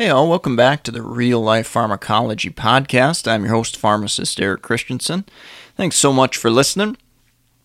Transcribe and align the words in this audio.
Hey, 0.00 0.10
all, 0.10 0.28
welcome 0.28 0.54
back 0.54 0.84
to 0.84 0.92
the 0.92 1.02
Real 1.02 1.40
Life 1.40 1.66
Pharmacology 1.66 2.50
Podcast. 2.50 3.26
I'm 3.26 3.42
your 3.42 3.52
host, 3.52 3.76
pharmacist 3.76 4.40
Eric 4.40 4.62
Christensen. 4.62 5.24
Thanks 5.74 5.96
so 5.96 6.12
much 6.12 6.36
for 6.36 6.52
listening. 6.52 6.96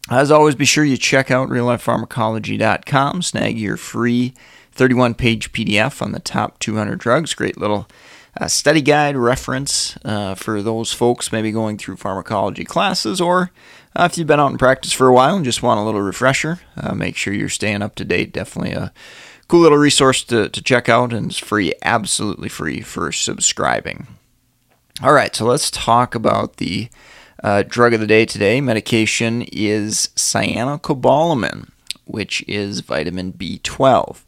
As 0.09 0.31
always, 0.31 0.55
be 0.55 0.65
sure 0.65 0.83
you 0.83 0.97
check 0.97 1.29
out 1.29 1.49
reallifepharmacology.com, 1.49 3.21
snag 3.21 3.59
your 3.59 3.77
free 3.77 4.33
31 4.71 5.13
page 5.13 5.51
PDF 5.51 6.01
on 6.01 6.11
the 6.11 6.19
top 6.19 6.57
200 6.57 6.97
drugs. 6.97 7.35
Great 7.35 7.59
little 7.59 7.87
uh, 8.41 8.47
study 8.47 8.81
guide 8.81 9.15
reference 9.15 9.95
uh, 10.03 10.33
for 10.33 10.63
those 10.63 10.91
folks 10.91 11.31
maybe 11.31 11.51
going 11.51 11.77
through 11.77 11.97
pharmacology 11.97 12.63
classes, 12.63 13.21
or 13.21 13.51
uh, 13.95 14.09
if 14.09 14.17
you've 14.17 14.25
been 14.25 14.39
out 14.39 14.51
in 14.51 14.57
practice 14.57 14.91
for 14.91 15.05
a 15.05 15.13
while 15.13 15.35
and 15.35 15.45
just 15.45 15.61
want 15.61 15.79
a 15.79 15.83
little 15.83 16.01
refresher, 16.01 16.61
uh, 16.77 16.95
make 16.95 17.15
sure 17.15 17.31
you're 17.31 17.47
staying 17.47 17.83
up 17.83 17.93
to 17.93 18.03
date. 18.03 18.33
Definitely 18.33 18.71
a 18.71 18.91
cool 19.53 19.61
little 19.61 19.77
resource 19.77 20.23
to, 20.23 20.49
to 20.49 20.63
check 20.63 20.89
out, 20.89 21.13
and 21.13 21.29
it's 21.29 21.37
free, 21.37 21.75
absolutely 21.83 22.49
free 22.49 22.81
for 22.81 23.11
subscribing. 23.11 24.07
All 25.03 25.13
right, 25.13 25.35
so 25.35 25.45
let's 25.45 25.69
talk 25.69 26.15
about 26.15 26.57
the 26.57 26.89
uh, 27.43 27.61
drug 27.61 27.93
of 27.93 27.99
the 27.99 28.07
day 28.07 28.25
today. 28.25 28.61
Medication 28.61 29.43
is 29.51 30.09
cyanocobalamin, 30.15 31.69
which 32.05 32.43
is 32.47 32.79
vitamin 32.79 33.31
B12. 33.31 34.23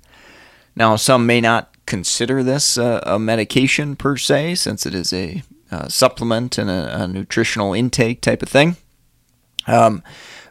Now, 0.75 0.95
some 0.95 1.25
may 1.25 1.41
not 1.41 1.73
consider 1.87 2.43
this 2.43 2.77
a, 2.77 3.01
a 3.07 3.17
medication 3.17 3.95
per 3.95 4.17
se, 4.17 4.53
since 4.53 4.85
it 4.85 4.93
is 4.93 5.11
a, 5.11 5.41
a 5.71 5.89
supplement 5.89 6.59
and 6.59 6.69
a, 6.69 7.01
a, 7.01 7.07
nutritional 7.07 7.73
intake 7.73 8.21
type 8.21 8.43
of 8.43 8.49
thing. 8.49 8.75
Um, 9.65 10.03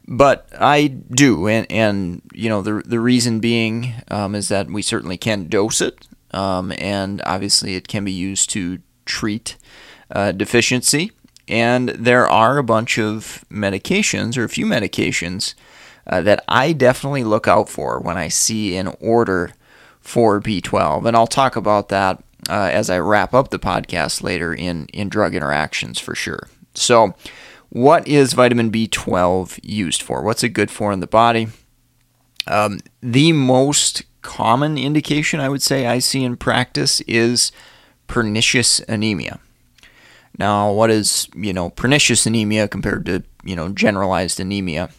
but 0.07 0.49
I 0.59 0.89
do, 0.89 1.49
and, 1.49 1.67
and 1.71 2.23
you 2.33 2.49
know 2.49 2.63
the 2.63 2.83
the 2.85 3.01
reason 3.01 3.41
being 3.41 3.95
um, 4.09 4.35
is 4.35 4.49
that 4.49 4.69
we 4.69 4.83
certainly 4.83 5.17
can 5.17 5.49
dose 5.49 5.81
it, 5.81 6.07
um, 6.33 6.73
and 6.79 7.23
obviously 7.25 7.75
it 7.75 7.89
can 7.89 8.05
be 8.05 8.13
used 8.13 8.51
to 8.51 8.81
treat 9.07 9.57
uh, 10.11 10.33
deficiency. 10.33 11.13
And 11.47 11.91
there 11.91 12.27
are 12.27 12.57
a 12.57 12.63
bunch 12.63 12.99
of 12.99 13.45
medications, 13.51 14.39
or 14.39 14.45
a 14.45 14.49
few 14.49 14.65
medications, 14.65 15.55
uh, 16.07 16.23
that 16.23 16.43
I 16.49 16.73
definitely 16.73 17.23
look 17.25 17.47
out 17.47 17.69
for 17.69 18.01
when 18.01 18.17
I 18.17 18.29
see 18.29 18.77
an 18.77 18.95
order 18.99 19.53
for 20.01 20.41
B12, 20.41 21.07
and 21.07 21.17
I'll 21.17 21.27
talk 21.27 21.57
about 21.57 21.89
that 21.91 22.23
uh, 22.49 22.71
as 22.73 22.91
I 22.91 22.99
wrap 22.99 23.33
up 23.33 23.49
the 23.49 23.59
podcast 23.59 24.23
later 24.23 24.53
in 24.53 24.87
in 24.87 25.09
drug 25.09 25.35
interactions 25.35 25.99
for 25.99 26.15
sure. 26.15 26.49
So 26.75 27.15
what 27.75 28.07
is 28.07 28.35
vitamin 28.35 28.71
B12 28.71 29.59
used 29.65 30.01
for? 30.01 30.23
What's 30.23 30.45
it 30.45 30.51
good 30.51 30.71
for 30.71 30.93
in 30.93 31.01
the 31.01 31.09
body? 31.09 31.49
Um, 32.47 32.79
the 33.01 33.33
most 33.33 34.05
common 34.23 34.79
indication 34.79 35.41
I 35.41 35.49
would 35.49 35.61
say 35.61 35.85
I 35.85 35.99
see 35.99 36.23
in 36.23 36.37
practice 36.37 37.01
is 37.01 37.51
pernicious 38.07 38.79
anemia. 38.89 39.41
Now, 40.39 40.71
what 40.71 40.89
is, 40.89 41.29
you 41.35 41.53
know, 41.53 41.69
pernicious 41.69 42.27
anemia 42.27 42.69
compared 42.69 43.07
to, 43.07 43.25
you 43.43 43.57
know, 43.57 43.71
generalized 43.71 44.39
anemia? 44.39 44.91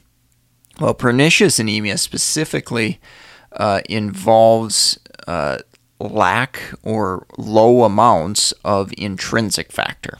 Well, 0.77 0.94
pernicious 0.94 1.59
anemia 1.59 1.97
specifically 1.97 3.00
uh, 3.53 3.79
involves 3.88 5.00
uh, 5.27 5.59
lack 5.97 6.59
or 6.83 7.25
low 7.38 7.83
amounts 7.83 8.51
of 8.66 8.94
intrinsic 8.97 9.71
factor. 9.71 10.17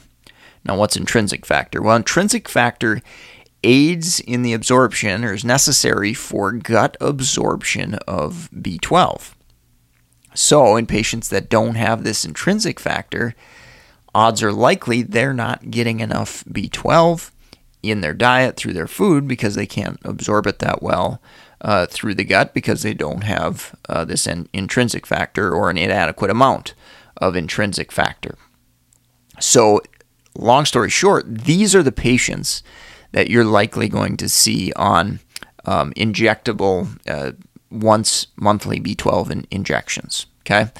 Now, 0.66 0.76
what's 0.76 0.96
intrinsic 0.96 1.46
factor? 1.46 1.80
Well, 1.80 1.96
intrinsic 1.96 2.48
factor 2.48 3.00
aids 3.62 4.20
in 4.20 4.42
the 4.42 4.52
absorption 4.52 5.24
or 5.24 5.32
is 5.32 5.44
necessary 5.44 6.12
for 6.12 6.52
gut 6.52 6.96
absorption 7.00 7.94
of 8.06 8.48
B12. 8.54 9.34
So, 10.34 10.76
in 10.76 10.86
patients 10.86 11.28
that 11.30 11.48
don't 11.48 11.76
have 11.76 12.04
this 12.04 12.24
intrinsic 12.24 12.78
factor, 12.78 13.34
odds 14.14 14.42
are 14.42 14.52
likely 14.52 15.02
they're 15.02 15.32
not 15.32 15.70
getting 15.70 16.00
enough 16.00 16.44
B12 16.44 17.30
in 17.82 18.00
their 18.00 18.14
diet 18.14 18.56
through 18.56 18.72
their 18.72 18.88
food 18.88 19.28
because 19.28 19.54
they 19.54 19.66
can't 19.66 19.98
absorb 20.04 20.46
it 20.46 20.58
that 20.58 20.82
well 20.82 21.22
uh, 21.60 21.86
through 21.86 22.14
the 22.14 22.24
gut 22.24 22.52
because 22.52 22.82
they 22.82 22.92
don't 22.92 23.22
have 23.22 23.74
uh, 23.88 24.04
this 24.04 24.26
in- 24.26 24.48
intrinsic 24.52 25.06
factor 25.06 25.54
or 25.54 25.70
an 25.70 25.78
inadequate 25.78 26.30
amount 26.30 26.74
of 27.16 27.36
intrinsic 27.36 27.92
factor. 27.92 28.36
So, 29.38 29.80
long 30.38 30.64
story 30.64 30.90
short, 30.90 31.24
these 31.26 31.74
are 31.74 31.82
the 31.82 31.92
patients 31.92 32.62
that 33.12 33.30
you're 33.30 33.44
likely 33.44 33.88
going 33.88 34.16
to 34.18 34.28
see 34.28 34.72
on 34.74 35.20
um, 35.64 35.92
injectable 35.94 36.88
uh, 37.08 37.32
once 37.70 38.28
monthly 38.36 38.80
B12 38.80 39.30
in- 39.30 39.46
injections. 39.50 40.26
Okay, 40.42 40.70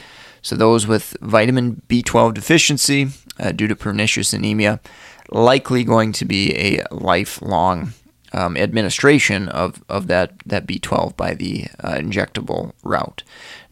so 0.43 0.55
those 0.55 0.87
with 0.87 1.17
vitamin 1.21 1.83
B12 1.89 2.35
deficiency 2.35 3.09
uh, 3.39 3.53
due 3.53 3.67
to 3.67 3.77
pernicious 3.77 4.33
anemia 4.33 4.81
likely 5.31 5.83
going 5.85 6.13
to 6.13 6.25
be 6.25 6.55
a 6.57 6.85
lifelong 6.91 7.93
um, 8.33 8.57
administration 8.57 9.49
of, 9.49 9.83
of 9.89 10.07
that, 10.09 10.33
that 10.45 10.67
B12 10.67 11.17
by 11.17 11.35
the 11.35 11.67
uh, 11.83 11.95
injectable 11.95 12.73
route. 12.83 13.23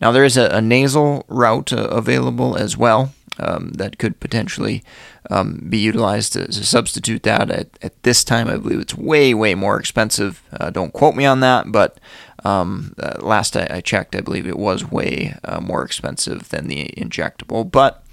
Now, 0.00 0.11
there 0.11 0.25
is 0.25 0.37
a, 0.37 0.47
a 0.47 0.61
nasal 0.61 1.25
route 1.28 1.73
uh, 1.73 1.89
available 1.89 2.56
as 2.56 2.77
well 2.77 3.12
um, 3.39 3.71
that 3.72 3.99
could 3.99 4.21
potentially 4.21 4.83
um, 5.31 5.67
be 5.69 5.78
utilized 5.78 6.34
to, 6.34 6.47
to, 6.47 6.65
substitute 6.65 7.22
that. 7.25 7.50
At, 7.50 7.69
at 7.83 8.03
this 8.03 8.25
time, 8.25 8.49
I 8.49 8.56
believe 8.56 8.81
it's 8.81 8.95
way, 8.95 9.34
way 9.34 9.55
more 9.55 9.78
expensive. 9.78 10.43
Uh, 10.53 10.71
don't 10.71 10.93
quote 10.93 11.17
me 11.17 11.25
on 11.25 11.41
that, 11.41 11.73
but 11.73 11.99
um, 12.44 12.94
uh, 12.99 13.17
last 13.21 13.56
I, 13.56 13.67
I, 13.71 13.81
checked, 13.81 14.15
I 14.15 14.21
believe 14.21 14.47
it 14.47 14.59
was 14.59 14.91
way 14.91 15.37
uh, 15.44 15.61
more 15.61 15.83
expensive 15.83 16.50
than 16.50 16.69
the 16.69 16.87
injectable. 16.97 17.71
But 17.71 18.05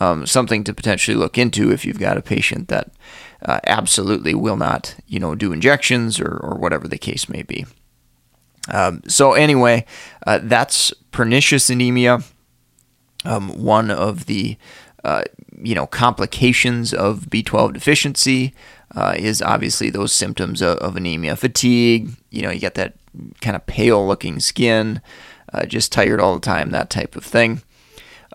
um, 0.00 0.26
something 0.26 0.62
to 0.64 0.74
potentially 0.74 1.16
look 1.16 1.38
into 1.38 1.72
if 1.72 1.84
you've 1.84 1.98
got 1.98 2.16
a 2.16 2.22
patient 2.22 2.68
that 2.68 2.90
uh, 3.44 3.60
absolutely 3.66 4.34
will 4.34 4.56
not, 4.56 4.94
you 5.06 5.18
know, 5.18 5.34
do 5.34 5.52
injections 5.52 6.20
or, 6.20 6.38
or 6.42 6.56
whatever 6.56 6.86
the 6.86 6.98
case 6.98 7.28
may 7.28 7.42
be. 7.42 7.66
Um, 8.70 9.02
so 9.08 9.32
anyway, 9.32 9.86
uh, 10.26 10.40
that's 10.42 10.92
pernicious 11.10 11.70
anemia. 11.70 12.22
Um, 13.24 13.48
one 13.62 13.90
of 13.90 14.26
the 14.26 14.56
uh, 15.04 15.22
you 15.60 15.74
know 15.74 15.86
complications 15.86 16.92
of 16.92 17.26
B12 17.30 17.72
deficiency 17.74 18.54
uh, 18.94 19.14
is 19.16 19.42
obviously 19.42 19.90
those 19.90 20.12
symptoms 20.12 20.62
of, 20.62 20.78
of, 20.78 20.96
anemia, 20.96 21.36
fatigue. 21.36 22.10
You 22.30 22.42
know, 22.42 22.50
you 22.50 22.60
get 22.60 22.74
that 22.74 22.94
kind 23.40 23.54
of 23.54 23.66
pale 23.66 24.06
looking 24.06 24.40
skin, 24.40 25.00
uh, 25.52 25.66
just 25.66 25.92
tired 25.92 26.20
all 26.20 26.34
the 26.34 26.40
time, 26.40 26.70
that 26.70 26.90
type 26.90 27.14
of 27.16 27.24
thing. 27.24 27.62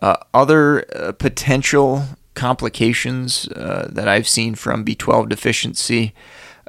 Uh, 0.02 0.18
other 0.34 0.86
uh, 0.96 1.12
potential 1.14 2.04
complications 2.34 3.48
uh, 3.50 3.88
that 3.92 4.08
I've 4.08 4.28
seen 4.28 4.56
from 4.56 4.86
B12 4.86 5.30
deficiency, 5.30 6.14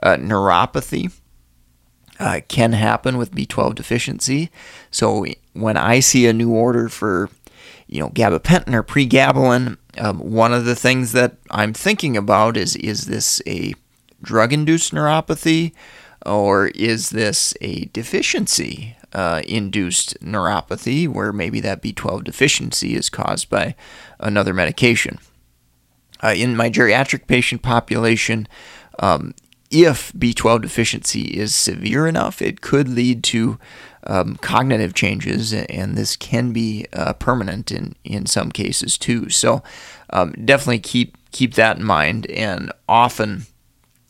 neuropathy. 0.03 1.13
can 2.49 2.73
happen 2.73 3.17
with 3.17 3.35
B12 3.35 3.75
deficiency. 3.75 4.51
So 4.91 5.27
when 5.53 5.77
I 5.77 6.01
see 6.01 6.27
a 6.27 6.33
new 6.33 6.53
order 6.53 6.89
for 6.89 7.29
you 7.87 8.01
know, 8.01 8.11
gabapentin 8.11 8.75
or 8.75 8.83
pregabalin. 8.83 9.77
Um, 9.99 10.19
one 10.19 10.53
of 10.53 10.65
the 10.65 10.75
things 10.75 11.13
that 11.13 11.37
I'm 11.51 11.73
thinking 11.73 12.17
about 12.17 12.57
is 12.57 12.77
is 12.77 13.07
this 13.07 13.41
a 13.47 13.75
drug 14.23 14.53
induced 14.53 14.93
neuropathy 14.93 15.73
or 16.25 16.69
is 16.69 17.11
this 17.11 17.55
a 17.61 17.87
deficiency 17.87 18.97
uh, 19.13 19.43
induced 19.47 20.19
neuropathy 20.21 21.07
where 21.07 21.33
maybe 21.33 21.61
that 21.61 21.83
B12 21.83 22.25
deficiency 22.25 22.95
is 22.95 23.11
caused 23.11 23.51
by 23.51 23.75
another 24.19 24.55
medication? 24.55 25.19
Uh, 26.23 26.33
in 26.35 26.57
my 26.57 26.71
geriatric 26.71 27.27
patient 27.27 27.61
population, 27.63 28.49
um, 28.99 29.35
if 29.71 30.13
B12 30.13 30.63
deficiency 30.63 31.23
is 31.23 31.55
severe 31.55 32.07
enough, 32.07 32.41
it 32.41 32.61
could 32.61 32.89
lead 32.89 33.23
to 33.25 33.59
um, 34.07 34.37
cognitive 34.37 34.95
changes, 34.95 35.53
and 35.53 35.97
this 35.97 36.17
can 36.17 36.53
be 36.53 36.87
uh, 36.93 37.15
permanent 37.15 37.73
in, 37.73 37.95
in 38.05 38.27
some 38.27 38.51
cases 38.51 38.99
too. 38.99 39.31
So 39.31 39.63
um, 40.11 40.33
definitely 40.33 40.81
keep 40.81 41.17
keep 41.31 41.55
that 41.55 41.79
in 41.79 41.85
mind. 41.85 42.27
And 42.31 42.71
often 42.89 43.47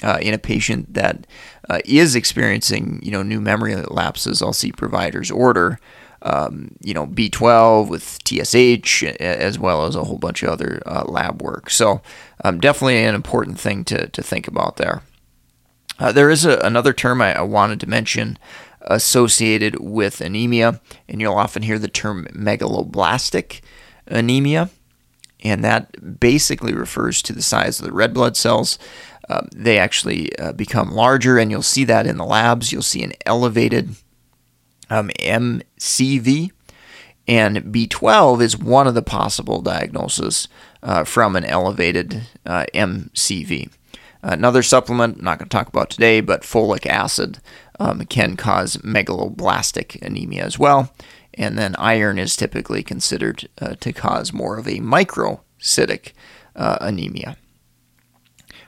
uh, 0.03 0.19
in 0.21 0.35
a 0.35 0.39
patient 0.39 0.95
that 0.95 1.27
uh, 1.71 1.79
is 1.85 2.15
experiencing 2.15 3.01
you 3.03 3.11
know 3.11 3.23
new 3.23 3.41
memory 3.41 3.77
lapses, 3.77 4.43
I'll 4.43 4.53
see 4.53 4.73
providers 4.73 5.31
order 5.31 5.79
um, 6.25 6.71
you 6.81 6.95
know, 6.95 7.07
B12 7.07 7.89
with 7.89 8.19
TSH, 8.25 9.03
as 9.21 9.59
well 9.59 9.85
as 9.85 9.95
a 9.95 10.05
whole 10.05 10.19
bunch 10.19 10.43
of 10.43 10.49
other 10.49 10.83
uh, 10.87 11.05
lab 11.05 11.43
work. 11.43 11.69
So, 11.69 12.01
um, 12.43 12.61
definitely 12.61 13.05
an 13.05 13.15
important 13.15 13.61
thing 13.61 13.85
to, 13.85 14.09
to 14.09 14.23
think 14.23 14.49
about 14.49 14.77
there. 14.77 15.03
Uh, 15.99 16.13
there 16.13 16.31
is 16.31 16.45
a, 16.45 16.59
another 16.61 16.93
term 16.93 17.21
I, 17.21 17.39
I, 17.39 17.43
wanted 17.43 17.79
to 17.81 17.89
mention 17.89 18.39
associated 18.85 19.81
with 19.81 20.21
anemia, 20.21 20.81
and 21.09 21.21
you'll 21.21 21.35
often 21.35 21.63
hear 21.63 21.79
the 21.79 21.89
term 21.89 22.27
megaloblastic 22.33 23.61
anemia, 24.07 24.71
and 25.43 25.65
that 25.65 26.21
basically 26.21 26.75
refers 26.75 27.23
to 27.23 27.33
the 27.33 27.43
size 27.43 27.79
of 27.79 27.87
the 27.87 27.93
red 27.93 28.15
blood 28.15 28.37
cells. 28.37 28.79
Uh, 29.29 29.43
they 29.55 29.79
actually 29.79 30.37
uh, 30.39 30.53
become 30.53 30.91
larger, 30.91 31.39
and 31.39 31.51
you'll 31.51 31.63
see 31.63 31.85
that 31.85 32.07
in 32.07 32.17
the 32.17 32.25
labs. 32.25 32.73
You'll 32.73 32.83
see 32.83 33.03
an 33.03 33.13
elevated 33.25 33.95
um, 34.91 35.09
MCV, 35.21 36.51
and 37.27 37.57
B12 37.59 38.43
is 38.43 38.59
one 38.59 38.87
of 38.87 38.95
the 38.95 39.03
possible 39.03 39.63
diagnoses 39.63 40.49
uh, 40.83 41.05
from 41.05 41.37
an 41.37 41.45
elevated 41.45 42.23
uh, 42.45 42.67
MCV. 42.75 43.71
Another 44.23 44.63
supplement, 44.63 45.19
I'm 45.19 45.25
not 45.25 45.39
going 45.39 45.49
to 45.49 45.55
talk 45.55 45.69
about 45.69 45.91
today, 45.91 46.23
but 46.23 46.43
folic 46.43 46.87
acid 46.87 47.41
um, 47.79 48.05
can 48.07 48.37
cause 48.37 48.77
megaloblastic 48.79 50.01
anemia 50.03 50.45
as 50.45 50.59
well. 50.59 50.93
And 51.35 51.59
then 51.59 51.75
iron 51.77 52.19
is 52.19 52.37
typically 52.37 52.83
considered 52.83 53.49
uh, 53.61 53.75
to 53.81 53.93
cause 53.93 54.33
more 54.33 54.57
of 54.57 54.67
a 54.69 54.79
microcytic 54.79 56.13
uh, 56.55 56.79
anemia. 56.81 57.37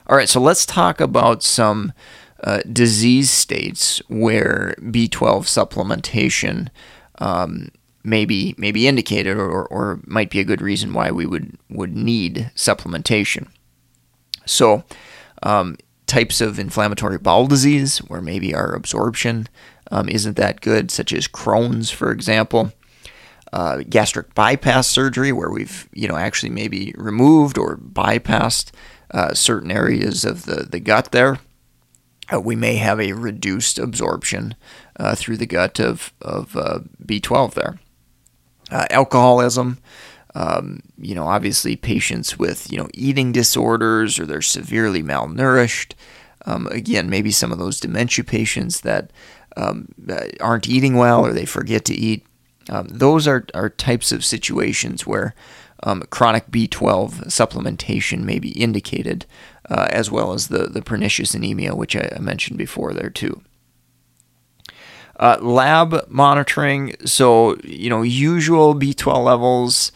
All 0.07 0.17
right, 0.17 0.29
so 0.29 0.39
let's 0.39 0.65
talk 0.65 0.99
about 1.01 1.43
some 1.43 1.93
uh, 2.43 2.61
disease 2.71 3.29
states 3.29 4.01
where 4.07 4.75
B12 4.79 5.45
supplementation 5.45 6.69
um, 7.19 7.69
may, 8.03 8.25
be, 8.25 8.55
may 8.57 8.71
be 8.71 8.87
indicated 8.87 9.37
or, 9.37 9.65
or 9.65 10.01
might 10.05 10.29
be 10.29 10.39
a 10.39 10.45
good 10.45 10.61
reason 10.61 10.93
why 10.93 11.11
we 11.11 11.25
would, 11.25 11.57
would 11.69 11.95
need 11.95 12.51
supplementation. 12.55 13.47
So, 14.45 14.83
um, 15.43 15.77
types 16.07 16.41
of 16.41 16.57
inflammatory 16.57 17.17
bowel 17.17 17.47
disease 17.47 17.99
where 17.99 18.21
maybe 18.21 18.55
our 18.55 18.73
absorption 18.73 19.47
um, 19.91 20.09
isn't 20.09 20.37
that 20.37 20.61
good, 20.61 20.89
such 20.89 21.13
as 21.13 21.27
Crohn's, 21.27 21.91
for 21.91 22.11
example. 22.11 22.71
Uh, 23.53 23.83
gastric 23.89 24.35
bypass 24.35 24.87
surgery, 24.87 25.31
where 25.31 25.49
we've 25.49 25.87
you 25.93 26.05
know 26.05 26.17
actually 26.17 26.49
maybe 26.49 26.93
removed 26.97 27.57
or 27.57 27.77
bypassed 27.77 28.71
uh, 29.11 29.33
certain 29.33 29.71
areas 29.71 30.25
of 30.25 30.45
the, 30.45 30.67
the 30.69 30.81
gut 30.81 31.11
there. 31.11 31.39
Uh, 32.33 32.39
we 32.39 32.55
may 32.55 32.75
have 32.75 32.99
a 32.99 33.13
reduced 33.13 33.79
absorption 33.79 34.55
uh, 34.99 35.15
through 35.15 35.37
the 35.37 35.45
gut 35.45 35.79
of, 35.79 36.13
of 36.21 36.57
uh, 36.57 36.79
B12 37.05 37.53
there. 37.53 37.79
Uh, 38.69 38.85
alcoholism, 38.89 39.77
um, 40.37 40.81
you 40.99 41.15
know, 41.15 41.25
obviously 41.25 41.75
patients 41.75 42.37
with, 42.37 42.71
you 42.71 42.77
know, 42.77 42.87
eating 42.93 43.31
disorders 43.31 44.19
or 44.19 44.25
they're 44.27 44.43
severely 44.43 45.01
malnourished. 45.01 45.93
Um, 46.45 46.67
again, 46.67 47.09
maybe 47.09 47.31
some 47.31 47.51
of 47.51 47.57
those 47.57 47.79
dementia 47.79 48.23
patients 48.23 48.81
that 48.81 49.11
um, 49.57 49.87
aren't 50.39 50.69
eating 50.69 50.95
well 50.95 51.25
or 51.25 51.33
they 51.33 51.45
forget 51.45 51.85
to 51.85 51.95
eat. 51.95 52.23
Um, 52.69 52.87
those 52.87 53.27
are, 53.27 53.47
are 53.55 53.69
types 53.69 54.11
of 54.11 54.23
situations 54.23 55.07
where 55.07 55.33
um, 55.81 56.03
chronic 56.11 56.51
B12 56.51 57.29
supplementation 57.29 58.19
may 58.19 58.37
be 58.37 58.51
indicated, 58.51 59.25
uh, 59.71 59.87
as 59.89 60.11
well 60.11 60.33
as 60.33 60.49
the, 60.49 60.67
the 60.67 60.83
pernicious 60.83 61.33
anemia, 61.33 61.75
which 61.75 61.95
I 61.95 62.15
mentioned 62.19 62.59
before 62.59 62.93
there 62.93 63.09
too. 63.09 63.41
Uh, 65.19 65.37
lab 65.41 66.07
monitoring, 66.09 66.95
so 67.05 67.57
you 67.63 67.89
know, 67.89 68.03
usual 68.03 68.75
B12 68.75 69.25
levels 69.25 69.91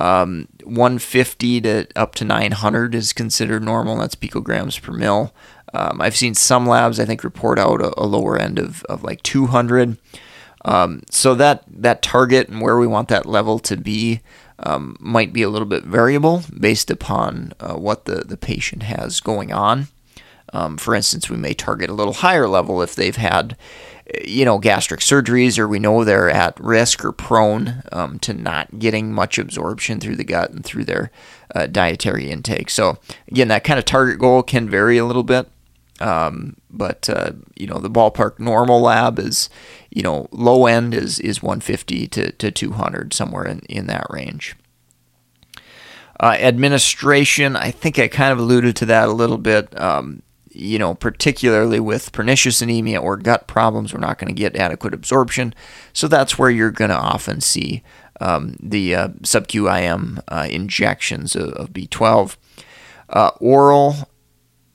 um, 0.00 0.48
150 0.64 1.60
to 1.60 1.86
up 1.94 2.14
to 2.16 2.24
900 2.24 2.94
is 2.94 3.12
considered 3.12 3.62
normal. 3.62 3.98
That's 3.98 4.14
picograms 4.14 4.80
per 4.80 4.92
mil. 4.92 5.34
Um, 5.74 6.00
I've 6.00 6.16
seen 6.16 6.34
some 6.34 6.66
labs, 6.66 6.98
I 6.98 7.04
think, 7.04 7.22
report 7.22 7.58
out 7.58 7.82
a, 7.82 7.92
a 8.00 8.06
lower 8.06 8.38
end 8.38 8.58
of, 8.58 8.82
of 8.84 9.04
like 9.04 9.22
200. 9.22 9.98
Um, 10.64 11.02
so 11.10 11.34
that 11.34 11.64
that 11.68 12.02
target 12.02 12.48
and 12.48 12.60
where 12.60 12.78
we 12.78 12.86
want 12.86 13.08
that 13.08 13.26
level 13.26 13.58
to 13.60 13.76
be 13.76 14.20
um, 14.58 14.96
might 15.00 15.32
be 15.32 15.42
a 15.42 15.48
little 15.48 15.68
bit 15.68 15.84
variable 15.84 16.42
based 16.58 16.90
upon 16.90 17.52
uh, 17.60 17.74
what 17.74 18.06
the, 18.06 18.24
the 18.24 18.36
patient 18.36 18.82
has 18.84 19.20
going 19.20 19.52
on. 19.52 19.88
Um, 20.52 20.76
for 20.76 20.94
instance, 20.94 21.30
we 21.30 21.36
may 21.36 21.54
target 21.54 21.90
a 21.90 21.94
little 21.94 22.14
higher 22.14 22.48
level 22.48 22.82
if 22.82 22.94
they've 22.94 23.16
had 23.16 23.56
you 24.24 24.44
know, 24.44 24.58
gastric 24.58 25.00
surgeries, 25.00 25.58
or 25.58 25.68
we 25.68 25.78
know 25.78 26.04
they're 26.04 26.30
at 26.30 26.58
risk 26.58 27.04
or 27.04 27.12
prone 27.12 27.82
um, 27.92 28.18
to 28.20 28.32
not 28.32 28.78
getting 28.78 29.12
much 29.12 29.38
absorption 29.38 30.00
through 30.00 30.16
the 30.16 30.24
gut 30.24 30.50
and 30.50 30.64
through 30.64 30.84
their 30.84 31.10
uh, 31.54 31.66
dietary 31.66 32.30
intake. 32.30 32.70
So, 32.70 32.98
again, 33.28 33.48
that 33.48 33.64
kind 33.64 33.78
of 33.78 33.84
target 33.84 34.18
goal 34.18 34.42
can 34.42 34.68
vary 34.68 34.98
a 34.98 35.04
little 35.04 35.22
bit. 35.22 35.48
Um, 36.00 36.56
but, 36.70 37.10
uh, 37.10 37.32
you 37.56 37.66
know, 37.66 37.78
the 37.78 37.90
ballpark 37.90 38.38
normal 38.38 38.80
lab 38.80 39.18
is, 39.18 39.50
you 39.90 40.02
know, 40.02 40.28
low 40.32 40.66
end 40.66 40.94
is, 40.94 41.20
is 41.20 41.42
150 41.42 42.08
to, 42.08 42.32
to 42.32 42.50
200, 42.50 43.12
somewhere 43.12 43.46
in, 43.46 43.60
in 43.68 43.86
that 43.88 44.06
range. 44.08 44.56
Uh, 46.18 46.36
administration, 46.38 47.54
I 47.54 47.70
think 47.70 47.98
I 47.98 48.08
kind 48.08 48.32
of 48.32 48.38
alluded 48.38 48.76
to 48.76 48.86
that 48.86 49.08
a 49.08 49.12
little 49.12 49.38
bit. 49.38 49.78
Um, 49.78 50.22
you 50.50 50.78
know, 50.78 50.94
particularly 50.94 51.80
with 51.80 52.12
pernicious 52.12 52.60
anemia 52.60 53.00
or 53.00 53.16
gut 53.16 53.46
problems, 53.46 53.94
we're 53.94 54.00
not 54.00 54.18
going 54.18 54.34
to 54.34 54.38
get 54.38 54.56
adequate 54.56 54.94
absorption. 54.94 55.54
So 55.92 56.08
that's 56.08 56.38
where 56.38 56.50
you're 56.50 56.70
going 56.70 56.90
to 56.90 56.96
often 56.96 57.40
see 57.40 57.82
um, 58.20 58.56
the 58.60 58.94
uh, 58.94 59.08
sub-QIM 59.22 60.20
uh, 60.28 60.46
injections 60.50 61.34
of, 61.34 61.50
of 61.50 61.70
B12. 61.70 62.36
Uh, 63.08 63.30
oral 63.40 64.08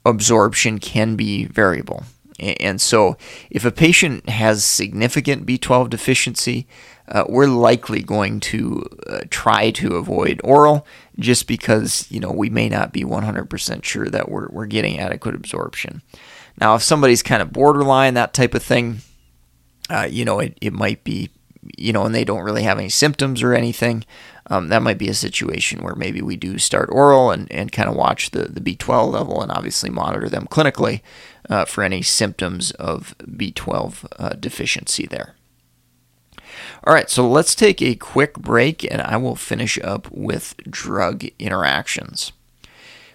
absorption 0.05 0.79
can 0.79 1.15
be 1.15 1.45
variable. 1.45 2.03
And 2.37 2.81
so, 2.81 3.15
if 3.49 3.63
a 3.63 3.71
patient 3.71 4.27
has 4.27 4.65
significant 4.65 5.45
B12 5.45 5.89
deficiency, 5.89 6.67
uh, 7.07 7.23
we're 7.29 7.47
likely 7.47 8.01
going 8.01 8.39
to 8.39 8.83
uh, 9.07 9.19
try 9.29 9.71
to 9.71 9.95
avoid 9.95 10.41
oral 10.43 10.85
just 11.19 11.47
because 11.47 12.09
you 12.11 12.19
know 12.19 12.31
we 12.31 12.49
may 12.49 12.69
not 12.69 12.91
be 12.91 13.03
100% 13.03 13.83
sure 13.83 14.07
that 14.09 14.29
we're, 14.29 14.47
we're 14.49 14.65
getting 14.65 14.99
adequate 14.99 15.35
absorption. 15.35 16.01
Now, 16.59 16.75
if 16.75 16.83
somebody's 16.83 17.23
kind 17.23 17.41
of 17.41 17.51
borderline, 17.51 18.13
that 18.13 18.33
type 18.33 18.53
of 18.53 18.63
thing, 18.63 18.99
uh, 19.89 20.07
you 20.09 20.25
know, 20.25 20.39
it, 20.39 20.57
it 20.61 20.73
might 20.73 21.03
be, 21.03 21.29
you 21.77 21.91
know, 21.91 22.05
and 22.05 22.15
they 22.15 22.23
don't 22.23 22.43
really 22.43 22.63
have 22.63 22.79
any 22.79 22.89
symptoms 22.89 23.43
or 23.43 23.53
anything, 23.53 24.05
um, 24.47 24.69
that 24.69 24.81
might 24.81 24.97
be 24.97 25.09
a 25.09 25.13
situation 25.13 25.83
where 25.83 25.95
maybe 25.95 26.21
we 26.21 26.35
do 26.35 26.57
start 26.57 26.89
oral 26.91 27.31
and, 27.31 27.51
and 27.51 27.71
kind 27.71 27.89
of 27.89 27.95
watch 27.95 28.31
the, 28.31 28.43
the 28.43 28.61
B12 28.61 29.11
level 29.11 29.41
and 29.41 29.51
obviously 29.51 29.89
monitor 29.89 30.29
them 30.29 30.47
clinically 30.47 31.01
uh, 31.49 31.65
for 31.65 31.83
any 31.83 32.01
symptoms 32.01 32.71
of 32.71 33.15
B12 33.19 34.05
uh, 34.17 34.29
deficiency 34.39 35.05
there. 35.05 35.35
All 36.83 36.93
right, 36.93 37.09
so 37.09 37.27
let's 37.27 37.55
take 37.55 37.81
a 37.81 37.95
quick 37.95 38.33
break 38.35 38.89
and 38.89 39.01
I 39.01 39.17
will 39.17 39.35
finish 39.35 39.79
up 39.79 40.09
with 40.11 40.55
drug 40.69 41.25
interactions. 41.39 42.31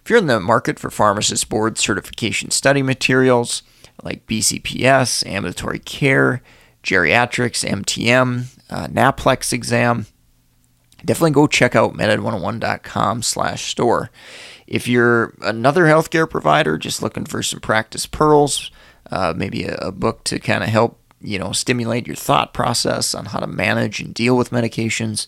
If 0.03 0.09
you're 0.09 0.19
in 0.19 0.27
the 0.27 0.41
market 0.41 0.79
for 0.79 0.91
pharmacist 0.91 1.49
board 1.49 1.79
certification 1.79 2.51
study 2.51 2.83
materials 2.83 3.63
like 4.03 4.27
BCPS, 4.27 5.27
ambulatory 5.27 5.79
care, 5.79 6.43
geriatrics, 6.83 7.69
MTM, 7.69 8.47
uh, 8.71 8.87
NAPLEX 8.87 9.53
exam, 9.53 10.07
definitely 11.05 11.33
go 11.33 11.47
check 11.47 11.77
out 11.77 11.95
meded101.com 11.95 13.23
slash 13.23 13.71
store. 13.71 14.11
If 14.67 14.89
you're 14.89 15.35
another 15.43 15.85
healthcare 15.85 16.29
provider 16.29 16.79
just 16.79 17.03
looking 17.03 17.25
for 17.25 17.43
some 17.43 17.61
practice 17.61 18.07
pearls, 18.07 18.71
uh, 19.11 19.35
maybe 19.37 19.65
a, 19.65 19.75
a 19.77 19.93
book 19.93 20.25
to 20.25 20.39
kind 20.39 20.63
of 20.63 20.71
help 20.71 21.00
you 21.21 21.39
know, 21.39 21.53
stimulate 21.53 22.07
your 22.07 22.17
thought 22.17 22.55
process 22.55 23.15
on 23.15 23.27
how 23.27 23.39
to 23.39 23.47
manage 23.47 24.01
and 24.01 24.15
deal 24.15 24.37
with 24.37 24.51
medications. 24.51 25.27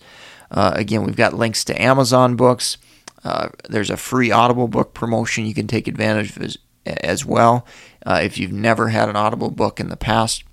Uh, 0.51 0.73
again, 0.75 1.05
we've 1.05 1.17
got 1.17 1.35
links 1.35 1.65
to 1.65 1.81
Amazon 1.81 2.37
books. 2.37 2.79
Uh, 3.25 3.49
there's 3.69 3.91
a 3.91 3.97
free 3.97 4.31
Audible 4.31 4.69
book 4.69 4.95
promotion 4.95 5.47
you 5.47 5.55
can 5.55 5.67
take 5.67 5.87
advantage 5.87 6.37
of 6.37 6.43
as, 6.43 6.59
as 6.87 7.25
well 7.25 7.67
uh, 8.05 8.21
if 8.23 8.39
you've 8.39 8.53
never 8.53 8.89
had 8.89 9.09
an 9.09 9.17
Audible 9.17 9.51
book 9.51 9.79
in 9.79 9.89
the 9.89 9.97
past. 9.97 10.45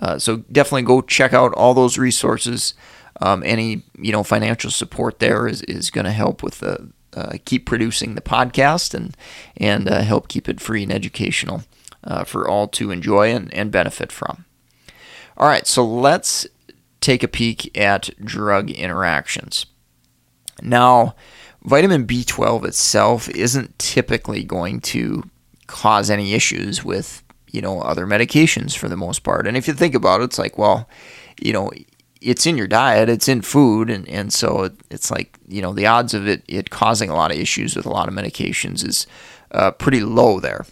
Uh, 0.00 0.18
so 0.18 0.38
definitely 0.50 0.82
go 0.82 1.00
check 1.00 1.32
out 1.32 1.52
all 1.54 1.74
those 1.74 1.98
resources. 1.98 2.74
Um, 3.20 3.42
any 3.44 3.82
you 3.98 4.10
know 4.10 4.22
financial 4.22 4.70
support 4.70 5.18
there 5.18 5.46
is, 5.46 5.62
is 5.62 5.90
going 5.90 6.06
to 6.06 6.12
help 6.12 6.42
with 6.42 6.58
the 6.58 6.90
uh, 7.14 7.36
keep 7.44 7.66
producing 7.66 8.14
the 8.14 8.20
podcast 8.20 8.94
and 8.94 9.16
and 9.56 9.88
uh, 9.88 10.00
help 10.00 10.28
keep 10.28 10.48
it 10.48 10.60
free 10.60 10.82
and 10.82 10.92
educational 10.92 11.62
for 12.26 12.48
all 12.48 12.66
to 12.66 12.90
enjoy 12.90 13.32
and, 13.32 13.52
and 13.54 13.70
benefit 13.70 14.10
from. 14.10 14.44
All 15.36 15.48
right, 15.48 15.66
so 15.66 15.84
let's 15.84 16.46
take 17.00 17.22
a 17.22 17.28
peek 17.28 17.76
at 17.76 18.10
drug 18.24 18.70
interactions. 18.70 19.66
Now, 20.62 21.14
vitamin 21.64 22.06
B12 22.06 22.64
itself 22.66 23.28
isn't 23.30 23.78
typically 23.78 24.44
going 24.44 24.80
to 24.80 25.24
cause 25.66 26.10
any 26.10 26.34
issues 26.34 26.84
with, 26.84 27.22
you 27.50 27.60
know, 27.60 27.80
other 27.80 28.06
medications 28.06 28.76
for 28.76 28.88
the 28.88 28.96
most 28.96 29.20
part. 29.20 29.46
And 29.46 29.56
if 29.56 29.66
you 29.66 29.74
think 29.74 29.94
about 29.94 30.20
it, 30.20 30.24
it's 30.24 30.38
like, 30.38 30.58
well, 30.58 30.88
you 31.40 31.52
know, 31.52 31.70
it's 32.20 32.46
in 32.46 32.56
your 32.56 32.68
diet, 32.68 33.08
it's 33.08 33.28
in 33.28 33.42
food, 33.42 33.90
and, 33.90 34.08
and 34.08 34.32
so 34.32 34.70
it's 34.90 35.10
like, 35.10 35.38
you 35.48 35.60
know, 35.60 35.72
the 35.72 35.86
odds 35.86 36.14
of 36.14 36.28
it, 36.28 36.42
it 36.46 36.70
causing 36.70 37.10
a 37.10 37.16
lot 37.16 37.32
of 37.32 37.38
issues 37.38 37.74
with 37.74 37.86
a 37.86 37.90
lot 37.90 38.08
of 38.08 38.14
medications 38.14 38.86
is 38.86 39.06
uh, 39.50 39.72
pretty 39.72 40.00
low 40.00 40.38
there. 40.38 40.64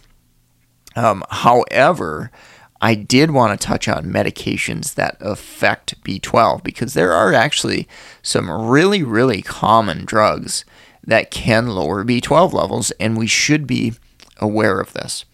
Um, 0.95 1.23
however, 1.29 2.31
I 2.81 2.95
did 2.95 3.31
want 3.31 3.59
to 3.59 3.65
touch 3.65 3.87
on 3.87 4.05
medications 4.05 4.95
that 4.95 5.17
affect 5.19 6.01
B12 6.03 6.63
because 6.63 6.93
there 6.93 7.13
are 7.13 7.33
actually 7.33 7.87
some 8.23 8.49
really, 8.49 9.03
really 9.03 9.41
common 9.41 10.03
drugs 10.03 10.65
that 11.03 11.31
can 11.31 11.67
lower 11.67 12.03
B12 12.03 12.53
levels, 12.53 12.91
and 12.99 13.17
we 13.17 13.27
should 13.27 13.67
be 13.67 13.93
aware 14.37 14.79
of 14.79 14.93
this. 14.93 15.25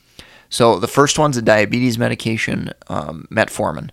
So, 0.50 0.80
the 0.80 0.88
first 0.88 1.20
one's 1.20 1.38
a 1.38 1.42
diabetes 1.42 1.98
medication, 1.98 2.72
um, 2.88 3.28
metformin 3.32 3.90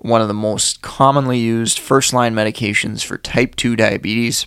one 0.00 0.22
of 0.22 0.28
the 0.28 0.34
most 0.34 0.80
commonly 0.80 1.38
used 1.38 1.78
first 1.78 2.12
line 2.12 2.34
medications 2.34 3.04
for 3.04 3.18
type 3.18 3.54
2 3.56 3.76
diabetes. 3.76 4.46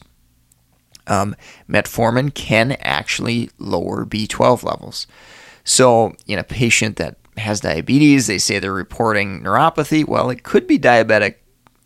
Um, 1.05 1.35
metformin 1.69 2.33
can 2.33 2.73
actually 2.79 3.49
lower 3.59 4.05
B12 4.05 4.63
levels. 4.63 5.05
So, 5.63 6.15
in 6.27 6.39
a 6.39 6.43
patient 6.43 6.97
that 6.97 7.17
has 7.37 7.61
diabetes, 7.61 8.27
they 8.27 8.37
say 8.37 8.59
they're 8.59 8.73
reporting 8.73 9.41
neuropathy. 9.41 10.07
Well, 10.07 10.29
it 10.29 10.43
could 10.43 10.67
be 10.67 10.79
diabetic 10.79 11.35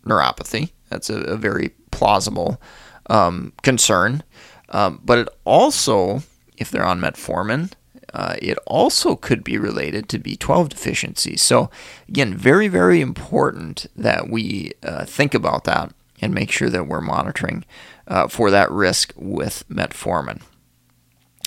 neuropathy. 0.04 0.72
That's 0.88 1.10
a, 1.10 1.20
a 1.20 1.36
very 1.36 1.70
plausible 1.90 2.60
um, 3.08 3.52
concern. 3.62 4.22
Um, 4.70 5.00
but 5.02 5.18
it 5.18 5.28
also, 5.44 6.22
if 6.56 6.70
they're 6.70 6.84
on 6.84 7.00
metformin, 7.00 7.72
uh, 8.12 8.36
it 8.40 8.58
also 8.66 9.16
could 9.16 9.44
be 9.44 9.58
related 9.58 10.08
to 10.08 10.18
B12 10.18 10.70
deficiency. 10.70 11.36
So, 11.36 11.70
again, 12.08 12.36
very, 12.36 12.68
very 12.68 13.00
important 13.00 13.86
that 13.96 14.28
we 14.28 14.72
uh, 14.82 15.04
think 15.04 15.34
about 15.34 15.64
that 15.64 15.92
and 16.20 16.34
make 16.34 16.50
sure 16.50 16.70
that 16.70 16.86
we're 16.86 17.00
monitoring 17.00 17.64
uh, 18.06 18.28
for 18.28 18.50
that 18.50 18.70
risk 18.70 19.12
with 19.16 19.64
metformin. 19.68 20.42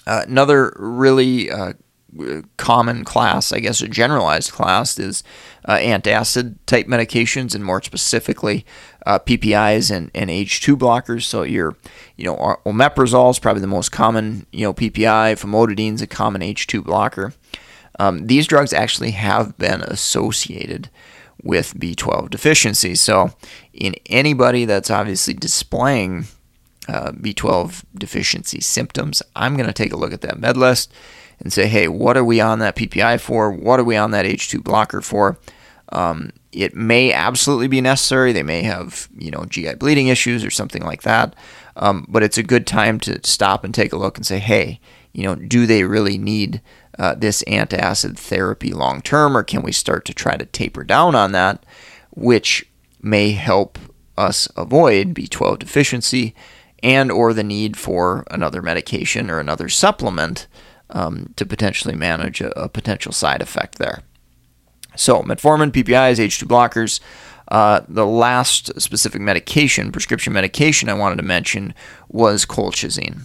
Uh, 0.05 0.23
another 0.27 0.73
really 0.77 1.49
uh, 1.49 1.73
common 2.57 3.03
class, 3.03 3.51
I 3.51 3.59
guess 3.59 3.81
a 3.81 3.87
generalized 3.87 4.51
class, 4.51 4.99
is 4.99 5.23
uh, 5.65 5.77
antacid 5.77 6.55
type 6.65 6.87
medications, 6.87 7.55
and 7.55 7.63
more 7.63 7.81
specifically, 7.81 8.65
uh, 9.05 9.19
PPIs 9.19 9.95
and, 9.95 10.11
and 10.13 10.29
H2 10.29 10.75
blockers. 10.75 11.23
So 11.23 11.43
your, 11.43 11.75
you 12.17 12.25
know, 12.25 12.57
omeprazole 12.65 13.31
is 13.31 13.39
probably 13.39 13.61
the 13.61 13.67
most 13.67 13.91
common, 13.91 14.45
you 14.51 14.65
know, 14.65 14.73
PPI. 14.73 15.39
Famotidine 15.39 15.93
is 15.93 16.01
a 16.01 16.07
common 16.07 16.41
H2 16.41 16.83
blocker. 16.83 17.33
Um, 17.99 18.27
these 18.27 18.47
drugs 18.47 18.73
actually 18.73 19.11
have 19.11 19.57
been 19.57 19.81
associated 19.81 20.89
with 21.43 21.73
B12 21.75 22.29
deficiency. 22.29 22.95
So 22.95 23.31
in 23.73 23.95
anybody 24.07 24.65
that's 24.65 24.91
obviously 24.91 25.33
displaying 25.33 26.25
uh, 26.87 27.11
B12 27.11 27.83
deficiency 27.95 28.59
symptoms, 28.59 29.21
I'm 29.35 29.55
going 29.55 29.67
to 29.67 29.73
take 29.73 29.93
a 29.93 29.97
look 29.97 30.13
at 30.13 30.21
that 30.21 30.39
med 30.39 30.57
list 30.57 30.93
and 31.41 31.51
say, 31.51 31.67
hey, 31.67 31.87
what 31.87 32.17
are 32.17 32.23
we 32.23 32.39
on 32.39 32.59
that 32.59 32.75
PPI 32.75 33.19
for? 33.19 33.51
What 33.51 33.79
are 33.79 33.83
we 33.83 33.97
on 33.97 34.11
that 34.11 34.25
H2 34.25 34.63
blocker 34.63 35.01
for? 35.01 35.37
Um, 35.89 36.31
it 36.51 36.75
may 36.75 37.11
absolutely 37.11 37.67
be 37.67 37.81
necessary. 37.81 38.31
They 38.31 38.43
may 38.43 38.61
have, 38.61 39.09
you 39.17 39.31
know, 39.31 39.45
GI 39.45 39.75
bleeding 39.75 40.07
issues 40.07 40.43
or 40.45 40.51
something 40.51 40.83
like 40.83 41.01
that. 41.03 41.35
Um, 41.75 42.05
but 42.07 42.23
it's 42.23 42.37
a 42.37 42.43
good 42.43 42.67
time 42.67 42.99
to 43.01 43.19
stop 43.25 43.63
and 43.63 43.73
take 43.73 43.93
a 43.93 43.97
look 43.97 44.17
and 44.17 44.25
say, 44.25 44.39
hey, 44.39 44.79
you 45.13 45.23
know, 45.23 45.35
do 45.35 45.65
they 45.65 45.83
really 45.83 46.17
need 46.17 46.61
uh, 46.99 47.15
this 47.15 47.43
antacid 47.43 48.17
therapy 48.17 48.71
long 48.71 49.01
term, 49.01 49.35
or 49.35 49.43
can 49.43 49.61
we 49.61 49.71
start 49.71 50.05
to 50.05 50.13
try 50.13 50.37
to 50.37 50.45
taper 50.45 50.83
down 50.83 51.15
on 51.15 51.31
that, 51.31 51.65
which 52.11 52.69
may 53.01 53.31
help 53.31 53.79
us 54.17 54.47
avoid 54.55 55.15
B12 55.15 55.59
deficiency 55.59 56.35
and 56.83 57.11
or 57.11 57.33
the 57.33 57.43
need 57.43 57.77
for 57.77 58.25
another 58.29 58.61
medication 58.61 59.29
or 59.29 59.39
another 59.39 59.69
supplement 59.69 60.47
um, 60.91 61.33
to 61.35 61.45
potentially 61.45 61.95
manage 61.95 62.41
a, 62.41 62.57
a, 62.59 62.67
potential 62.67 63.11
side 63.11 63.41
effect 63.41 63.77
there. 63.77 64.01
So, 64.95 65.21
metformin, 65.23 65.71
PPIs, 65.71 66.19
H2 66.19 66.43
blockers. 66.47 66.99
Uh, 67.47 67.81
the 67.87 68.05
last 68.05 68.79
specific 68.79 69.21
medication, 69.21 69.91
prescription 69.91 70.31
medication 70.31 70.87
I 70.87 70.93
wanted 70.93 71.17
to 71.17 71.23
mention 71.23 71.73
was 72.07 72.45
colchicine. 72.45 73.23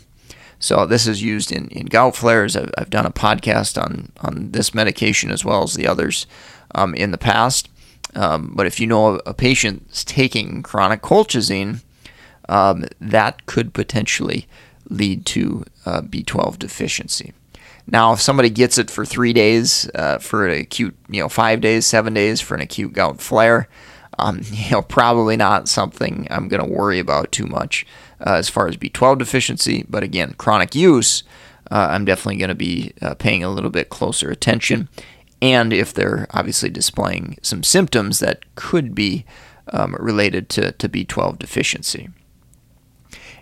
So 0.58 0.86
this 0.86 1.06
is 1.06 1.22
used 1.22 1.52
in, 1.52 1.68
in 1.68 1.86
gout 1.86 2.16
flares. 2.16 2.56
I've, 2.56 2.72
I've 2.78 2.90
done 2.90 3.06
a 3.06 3.12
podcast 3.12 3.80
on, 3.80 4.12
on 4.20 4.52
this 4.52 4.74
medication 4.74 5.30
as 5.30 5.44
well 5.44 5.62
as 5.62 5.74
the 5.74 5.86
others 5.86 6.26
um, 6.74 6.94
in 6.94 7.10
the 7.10 7.18
past. 7.18 7.68
Um, 8.14 8.52
but 8.54 8.66
if 8.66 8.80
you 8.80 8.86
know 8.86 9.20
a, 9.26 9.34
patient 9.34 9.86
is 9.90 10.04
taking 10.04 10.62
chronic 10.62 11.02
colchicine, 11.02 11.82
um, 12.48 12.86
that 13.00 13.44
could 13.46 13.74
potentially 13.74 14.48
lead 14.88 15.26
to 15.26 15.64
uh, 15.84 16.00
B12 16.00 16.58
deficiency. 16.58 17.34
Now, 17.88 18.12
if 18.12 18.20
somebody 18.20 18.50
gets 18.50 18.78
it 18.78 18.90
for 18.90 19.04
three 19.04 19.32
days 19.32 19.88
uh, 19.94 20.18
for 20.18 20.46
an 20.46 20.60
acute, 20.60 20.96
you 21.08 21.20
know, 21.20 21.28
five 21.28 21.60
days, 21.60 21.86
seven 21.86 22.14
days 22.14 22.40
for 22.40 22.54
an 22.54 22.60
acute 22.60 22.92
gout 22.92 23.20
flare, 23.20 23.68
um, 24.18 24.40
you 24.50 24.70
know, 24.70 24.82
probably 24.82 25.36
not 25.36 25.68
something 25.68 26.26
I'm 26.30 26.48
going 26.48 26.62
to 26.62 26.70
worry 26.70 26.98
about 26.98 27.32
too 27.32 27.46
much 27.46 27.86
uh, 28.20 28.34
as 28.34 28.48
far 28.48 28.66
as 28.68 28.76
B12 28.76 29.18
deficiency. 29.18 29.84
But 29.88 30.02
again, 30.02 30.34
chronic 30.34 30.74
use, 30.74 31.22
uh, 31.70 31.88
I'm 31.90 32.04
definitely 32.04 32.36
going 32.36 32.48
to 32.48 32.54
be 32.54 32.92
uh, 33.00 33.14
paying 33.14 33.44
a 33.44 33.50
little 33.50 33.70
bit 33.70 33.88
closer 33.88 34.30
attention. 34.30 34.88
And 35.42 35.72
if 35.72 35.92
they're 35.92 36.26
obviously 36.30 36.70
displaying 36.70 37.38
some 37.42 37.62
symptoms 37.62 38.18
that 38.20 38.54
could 38.54 38.94
be 38.94 39.26
um, 39.72 39.94
related 39.98 40.48
to, 40.50 40.72
to 40.72 40.88
B12 40.88 41.38
deficiency. 41.38 42.08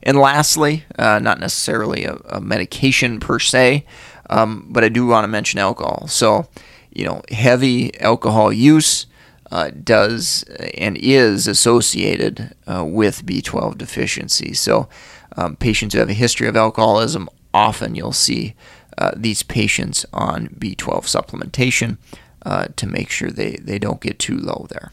And 0.02 0.18
lastly, 0.18 0.84
uh, 0.98 1.18
not 1.18 1.40
necessarily 1.40 2.04
a, 2.04 2.16
a 2.28 2.40
medication 2.40 3.20
per 3.20 3.38
se, 3.38 3.86
um, 4.30 4.66
but 4.70 4.84
I 4.84 4.88
do 4.88 5.06
want 5.06 5.24
to 5.24 5.28
mention 5.28 5.58
alcohol. 5.58 6.06
So, 6.08 6.48
you 6.90 7.04
know, 7.04 7.22
heavy 7.30 7.98
alcohol 8.00 8.52
use 8.52 9.06
uh, 9.50 9.70
does 9.70 10.42
and 10.76 10.96
is 10.96 11.46
associated 11.46 12.54
uh, 12.66 12.84
with 12.84 13.26
B12 13.26 13.78
deficiency. 13.78 14.54
So, 14.54 14.88
um, 15.36 15.56
patients 15.56 15.94
who 15.94 16.00
have 16.00 16.10
a 16.10 16.14
history 16.14 16.46
of 16.46 16.56
alcoholism, 16.56 17.28
often 17.52 17.94
you'll 17.94 18.12
see 18.12 18.54
uh, 18.98 19.12
these 19.16 19.42
patients 19.42 20.06
on 20.12 20.48
B12 20.48 21.04
supplementation 21.04 21.98
uh, 22.44 22.66
to 22.76 22.86
make 22.86 23.10
sure 23.10 23.30
they, 23.30 23.56
they 23.60 23.78
don't 23.78 24.00
get 24.00 24.18
too 24.18 24.36
low 24.36 24.66
there. 24.68 24.92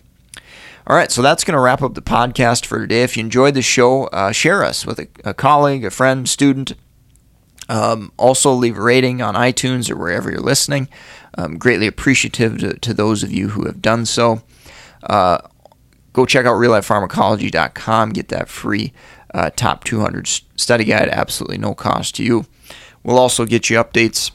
All 0.88 0.96
right, 0.96 1.12
so 1.12 1.22
that's 1.22 1.44
going 1.44 1.56
to 1.56 1.62
wrap 1.62 1.84
up 1.84 1.94
the 1.94 2.02
podcast 2.02 2.66
for 2.66 2.80
today. 2.80 3.04
If 3.04 3.16
you 3.16 3.22
enjoyed 3.22 3.54
the 3.54 3.62
show, 3.62 4.06
uh, 4.08 4.32
share 4.32 4.64
us 4.64 4.86
with 4.86 5.00
a, 5.00 5.08
a 5.24 5.34
colleague, 5.34 5.86
a 5.86 5.92
friend, 5.92 6.28
student, 6.28 6.74
um, 7.72 8.12
also, 8.18 8.52
leave 8.52 8.78
a 8.78 8.82
rating 8.82 9.22
on 9.22 9.34
iTunes 9.34 9.90
or 9.90 9.96
wherever 9.96 10.30
you're 10.30 10.42
listening. 10.42 10.90
I'm 11.36 11.58
greatly 11.58 11.88
appreciative 11.88 12.58
to, 12.58 12.78
to 12.78 12.94
those 12.94 13.24
of 13.24 13.32
you 13.32 13.48
who 13.48 13.66
have 13.66 13.82
done 13.82 14.06
so. 14.06 14.42
Uh, 15.04 15.38
go 16.12 16.26
check 16.26 16.46
out 16.46 16.56
reallifepharmacology.com. 16.56 18.10
Get 18.10 18.28
that 18.28 18.50
free 18.50 18.92
uh, 19.34 19.52
top 19.56 19.86
200 19.86 20.28
study 20.28 20.84
guide, 20.84 21.08
absolutely 21.08 21.58
no 21.60 21.74
cost 21.74 22.16
to 22.16 22.26
you. 22.26 22.46
We'll 23.04 23.18
also 23.18 23.46
get 23.46 23.70
you 23.70 23.78
updates 23.78 24.32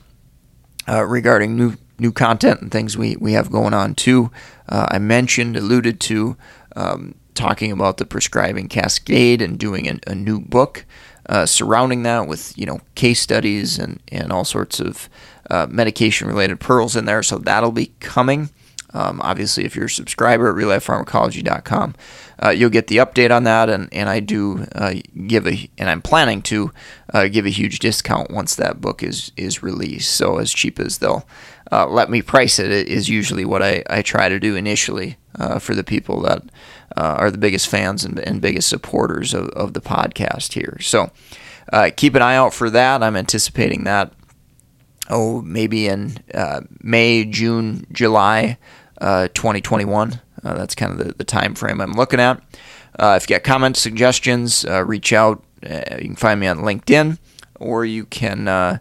uh, 0.88 1.05
regarding 1.05 1.57
new 1.57 1.75
new 1.99 2.12
content 2.12 2.62
and 2.62 2.73
things 2.73 2.97
we, 2.97 3.16
we 3.16 3.33
have 3.33 3.50
going 3.50 3.75
on 3.75 3.95
too. 3.95 4.31
Uh, 4.66 4.87
I 4.90 4.99
mentioned, 4.99 5.57
alluded 5.57 6.00
to, 6.00 6.38
um, 6.75 7.14
talking 7.35 7.71
about 7.71 7.99
the 7.99 8.07
prescribing 8.07 8.69
cascade 8.69 9.43
and 9.43 9.59
doing 9.59 9.88
a, 9.88 9.99
a 10.07 10.14
new 10.14 10.40
book 10.40 10.87
uh, 11.28 11.47
surrounding 11.47 12.02
that 12.04 12.26
with 12.26 12.56
you 12.56 12.66
know 12.66 12.80
case 12.95 13.21
studies 13.21 13.78
and 13.78 14.00
and 14.12 14.33
all 14.33 14.45
sorts 14.45 14.80
of 14.80 15.09
uh, 15.50 15.66
medication 15.68 16.28
related 16.28 16.61
pearls 16.61 16.97
in 16.97 17.04
there. 17.04 17.23
So 17.23 17.38
that'll 17.38 17.73
be 17.73 17.92
coming. 18.00 18.50
Um, 18.95 19.21
obviously, 19.23 19.64
if 19.64 19.75
you're 19.75 19.87
a 19.87 19.90
subscriber 19.90 20.49
at 20.49 20.57
reallifepharmacology.com, 20.57 21.95
uh, 22.43 22.50
you'll 22.50 22.71
get 22.71 22.87
the 22.87 22.99
update 22.99 23.35
on 23.35 23.45
that. 23.45 23.69
And, 23.69 23.88
and 23.93 24.09
I 24.09 24.21
do 24.21 24.66
uh, 24.75 24.95
give 25.26 25.47
a, 25.47 25.69
and 25.78 25.90
I'm 25.90 26.02
planning 26.02 26.43
to 26.43 26.73
uh, 27.12 27.28
give 27.28 27.47
a 27.47 27.50
huge 27.50 27.78
discount 27.78 28.31
once 28.31 28.55
that 28.57 28.81
book 28.81 29.02
is, 29.02 29.33
is 29.37 29.62
released. 29.62 30.14
So, 30.14 30.38
as 30.38 30.52
cheap 30.52 30.78
as 30.78 30.99
they'll 30.99 31.26
uh, 31.73 31.87
let 31.88 32.11
me 32.11 32.23
price 32.23 32.59
it, 32.59 32.71
is 32.71 33.09
usually 33.09 33.45
what 33.45 33.62
I, 33.62 33.83
I 33.88 34.02
try 34.02 34.28
to 34.28 34.38
do 34.38 34.55
initially 34.55 35.16
uh, 35.38 35.59
for 35.59 35.75
the 35.75 35.85
people 35.85 36.23
that 36.23 36.43
uh, 36.97 37.16
are 37.19 37.31
the 37.31 37.38
biggest 37.38 37.69
fans 37.69 38.05
and, 38.05 38.19
and 38.21 38.40
biggest 38.40 38.69
supporters 38.69 39.35
of, 39.35 39.49
of 39.50 39.73
the 39.73 39.81
podcast 39.81 40.52
here. 40.52 40.78
So, 40.81 41.11
keep 41.97 42.14
an 42.14 42.23
eye 42.23 42.37
out 42.37 42.55
for 42.55 42.71
that. 42.71 43.02
I'm 43.02 43.16
anticipating 43.16 43.85
that 43.85 44.12
oh, 45.11 45.43
maybe 45.43 45.89
in 45.89 46.19
uh, 46.35 46.63
May, 46.83 47.25
June, 47.25 47.87
July, 47.93 48.59
uh, 49.01 49.29
2021. 49.35 50.21
Uh, 50.45 50.55
that's 50.55 50.75
kind 50.75 50.93
of 50.93 50.99
the, 50.99 51.15
the 51.15 51.25
time 51.25 51.55
frame 51.55 51.81
I'm 51.81 51.93
looking 51.93 52.21
at. 52.21 52.43
Uh, 52.99 53.19
if 53.21 53.29
you 53.29 53.37
got 53.37 53.45
comments, 53.45 53.81
suggestions, 53.81 54.65
uh, 54.65 54.85
reach 54.85 55.13
out. 55.13 55.43
Uh, 55.63 55.97
you 55.99 56.07
can 56.07 56.17
find 56.17 56.41
me 56.41 56.47
on 56.47 56.59
LinkedIn, 56.59 57.19
or 57.59 57.85
you 57.85 58.07
can 58.07 58.81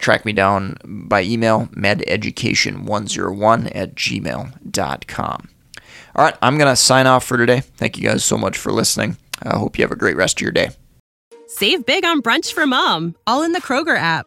track 0.00 0.24
me 0.24 0.32
down 0.32 0.76
by 0.84 1.22
email, 1.22 1.66
mededucation101 1.72 3.72
at 3.74 3.94
gmail.com. 3.94 5.48
All 6.16 6.24
right, 6.24 6.36
I'm 6.40 6.58
going 6.58 6.70
to 6.70 6.76
sign 6.76 7.06
off 7.06 7.24
for 7.24 7.36
today. 7.36 7.60
Thank 7.60 7.98
you 7.98 8.04
guys 8.04 8.24
so 8.24 8.38
much 8.38 8.56
for 8.56 8.72
listening. 8.72 9.16
I 9.42 9.56
hope 9.56 9.76
you 9.76 9.84
have 9.84 9.90
a 9.90 9.96
great 9.96 10.16
rest 10.16 10.38
of 10.38 10.42
your 10.42 10.52
day. 10.52 10.70
Save 11.48 11.86
big 11.86 12.04
on 12.04 12.22
brunch 12.22 12.52
for 12.52 12.66
mom, 12.66 13.16
all 13.26 13.42
in 13.42 13.52
the 13.52 13.60
Kroger 13.60 13.96
app. 13.96 14.26